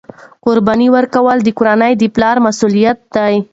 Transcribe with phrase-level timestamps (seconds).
[0.43, 3.35] قرباني ورکول د کورنۍ د پلار مسؤلیت دی.